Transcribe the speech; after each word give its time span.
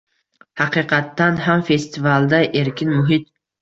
Haqiqatan 0.61 1.39
ham 1.51 1.63
festivalda 1.71 2.43
erkin 2.65 2.99
muhit 3.01 3.35